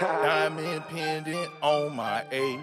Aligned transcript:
Diamond 0.00 0.82
pendant 0.88 1.50
on 1.60 1.94
my 1.94 2.24
A. 2.32 2.58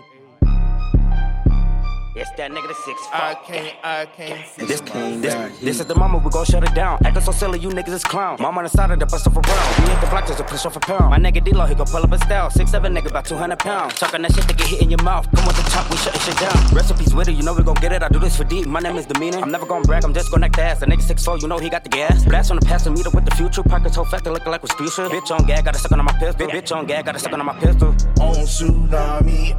It's 2.20 2.32
that 2.32 2.50
nigga 2.50 2.67
the 2.67 2.74
six 2.74 3.00
I 3.14 3.35
can't, 3.46 3.75
I 3.83 4.06
can't 4.08 4.43
feel 4.48 4.66
This, 4.66 4.82
my 4.82 5.17
this, 5.17 5.59
this 5.59 5.80
is 5.80 5.85
the 5.85 5.93
moment 5.93 6.24
we 6.25 6.32
gon' 6.32 6.46
shut 6.46 6.64
it 6.64 6.74
down. 6.74 6.98
Acting 7.05 7.21
so 7.21 7.32
silly, 7.32 7.59
you 7.59 7.69
niggas 7.69 7.93
is 7.93 8.04
clown. 8.04 8.38
Mama 8.39 8.57
on 8.57 8.64
the 8.64 8.70
side 8.71 8.89
of 8.89 9.00
the 9.00 9.05
bus 9.05 9.28
off 9.28 9.38
around. 9.38 9.46
We 9.78 9.91
hit 9.91 10.02
the 10.02 10.07
block 10.07 10.25
just 10.25 10.39
to 10.39 10.43
push 10.43 10.66
off 10.66 10.75
a 10.75 10.80
pound. 10.80 11.12
My 11.12 11.20
nigga 11.20 11.44
D-Lo, 11.44 11.68
he 11.68 11.76
gon' 11.76 11.86
pull 11.86 12.02
up 12.02 12.12
a 12.12 12.18
style. 12.18 12.50
Six 12.50 12.72
seven 12.72 12.95
nigga, 12.95 13.12
about 13.12 13.26
200 13.26 13.59
pounds. 13.59 14.00
Talking 14.00 14.23
that 14.23 14.34
shit 14.34 14.48
to 14.48 14.55
get 14.55 14.66
hit 14.66 14.82
in 14.82 14.90
your 14.90 15.04
mouth. 15.04 15.30
Come 15.36 15.45
with 15.45 15.58
the 15.58 15.70
top, 15.70 15.91
we 15.91 15.98
shutting 15.98 16.20
shit 16.22 16.38
down. 16.40 16.58
Recipes 16.73 17.14
with 17.14 17.27
it, 17.27 17.34
you 17.34 17.44
know 17.44 17.54
we 17.54 17.62
gon' 17.62 17.76
get 17.76 17.91
it. 17.91 18.02
I 18.02 18.09
do 18.09 18.18
this 18.18 18.36
for 18.36 18.45
deep. 18.45 18.66
My 18.66 18.80
name 18.80 18.98
is 18.98 19.05
Demeanor. 19.05 19.38
I'm 19.38 19.52
never 19.52 19.68
gon' 19.68 19.84
brag, 19.84 20.04
I'm 20.04 20.16
just 20.16 20.31
gon' 20.31 20.44
act 20.44 20.55
the 20.55 20.63
ass. 20.63 20.80
The 20.80 20.88
nigga 20.88 21.04
six 21.04 21.23
four, 21.23 21.38
you 21.38 21.48
know 21.48 21.59
he 21.59 21.70
got 21.70 21.84
the 21.84 21.90
gas. 21.90 22.26
Blast 22.26 22.49
on 22.49 22.58
the 22.59 22.66
past 22.66 22.88
and 22.88 22.98
meet 22.98 23.05
up 23.05 23.13
with 23.13 23.26
the 23.26 23.36
future. 23.36 23.62
Pockets 23.62 23.95
whole 23.95 24.05
factor 24.05 24.31
looking 24.31 24.52
like 24.52 24.63
Respucia. 24.63 25.08
Bitch 25.08 25.30
on 25.30 25.45
gag, 25.45 25.66
got 25.66 25.76
a 25.76 25.77
suckin' 25.77 25.99
on 25.99 26.05
my 26.05 26.13
pistol. 26.13 26.48
Bitch 26.48 26.76
on 26.76 26.88
gag, 26.88 27.05
got 27.05 27.16
a 27.16 27.20
suckin' 27.20 27.40
on 27.40 27.45
my 27.45 27.59
pistol. 27.59 27.90
On 28.20 28.34
tsunami, 28.41 29.54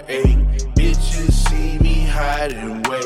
Bitches 0.00 1.32
see 1.32 1.78
me 1.78 2.04
hiding 2.06 2.82
way. 2.84 3.00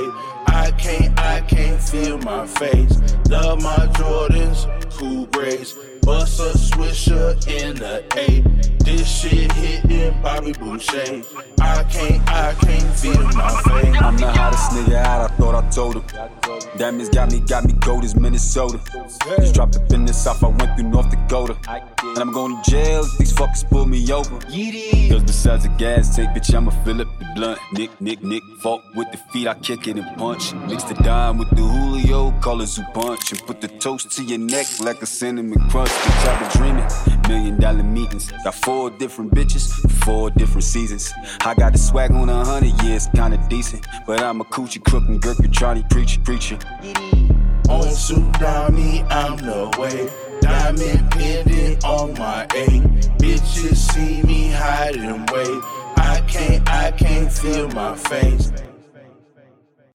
I 0.46 0.72
can't, 0.78 1.18
I 1.18 1.40
can't 1.42 1.82
feel 1.82 2.18
my 2.18 2.46
face. 2.46 3.00
Love 3.28 3.62
my 3.62 3.86
Jordans, 3.98 4.66
cool 4.92 5.26
braids. 5.26 5.74
Bust 6.02 6.38
a 6.38 6.56
swisher 6.56 7.34
in 7.48 7.76
the 7.76 8.04
A. 8.16 8.40
This 8.84 9.20
shit 9.20 9.50
hitting 9.52 10.20
Bobby 10.22 10.52
Boucher. 10.52 11.22
I 11.60 11.82
can't, 11.84 12.28
I 12.30 12.54
can't 12.54 12.65
told 15.76 15.96
him. 15.96 16.04
Diamonds 16.78 17.10
got 17.10 17.30
me, 17.30 17.40
got 17.40 17.64
me 17.66 17.74
gold 17.74 18.02
as 18.02 18.16
Minnesota. 18.16 18.80
Just 19.38 19.54
dropped 19.54 19.76
up 19.76 19.92
in 19.92 20.06
the 20.06 20.14
south, 20.14 20.42
I 20.42 20.48
went 20.48 20.74
through 20.74 20.88
North 20.88 21.10
Dakota. 21.10 21.54
And 21.68 22.18
I'm 22.18 22.32
going 22.32 22.56
to 22.56 22.70
jail 22.70 23.04
if 23.04 23.18
these 23.18 23.34
fuckers 23.34 23.68
pull 23.68 23.84
me 23.84 24.00
over. 24.10 24.38
Cause 24.40 25.22
besides 25.22 25.64
the 25.64 25.74
gas 25.76 26.16
tape, 26.16 26.30
bitch, 26.30 26.54
I'ma 26.54 26.70
fill 26.82 27.02
up 27.02 27.08
the 27.18 27.26
blunt. 27.34 27.58
Nick, 27.74 28.00
nick, 28.00 28.22
nick, 28.22 28.42
fuck 28.62 28.80
with 28.94 29.10
the 29.12 29.18
feet, 29.18 29.46
I 29.46 29.54
kick 29.54 29.86
it 29.86 29.98
and 29.98 30.16
punch. 30.16 30.54
Mix 30.54 30.84
the 30.84 30.94
dime 30.94 31.36
with 31.36 31.50
the 31.50 31.56
Julio, 31.56 32.30
call 32.40 32.62
it 32.62 32.70
punch. 32.94 33.32
And 33.32 33.40
put 33.46 33.60
the 33.60 33.68
toast 33.68 34.10
to 34.12 34.22
your 34.24 34.38
neck 34.38 34.66
like 34.80 35.02
a 35.02 35.06
cinnamon 35.06 35.68
crunch. 35.68 35.90
Bitch, 35.90 36.26
I 36.26 36.40
been 36.40 36.50
dreaming. 36.56 37.16
Million 37.28 37.60
dollar 37.60 37.82
meetings. 37.82 38.30
Got 38.44 38.54
four 38.54 38.88
different 38.90 39.34
bitches, 39.34 39.68
four 40.04 40.30
different 40.30 40.62
seasons. 40.62 41.12
I 41.40 41.54
got 41.54 41.72
the 41.72 41.78
swag 41.78 42.12
on 42.12 42.28
a 42.28 42.44
hundred 42.44 42.80
years, 42.84 43.08
kinda 43.14 43.36
decent. 43.50 43.84
But 44.06 44.22
I'm 44.22 44.40
a 44.40 44.44
coochie 44.44 44.82
crook 44.82 45.04
and 45.08 45.20
Gurkha 45.20 45.48
Johnny 45.66 45.82
preacher, 45.90 46.20
preacher. 46.20 46.58
On 47.68 47.88
tsunami, 47.88 49.04
I'm 49.10 49.36
the 49.36 49.76
way. 49.80 50.08
Diamond 50.40 51.10
pendant 51.10 51.84
on 51.84 52.14
my 52.14 52.44
A. 52.54 52.66
Bitches 53.18 53.74
see 53.74 54.22
me 54.22 54.50
hiding 54.50 55.26
way. 55.26 55.60
I 55.96 56.22
can't, 56.28 56.70
I 56.70 56.92
can't 56.92 57.32
feel 57.32 57.66
my 57.70 57.96
face. 57.96 58.52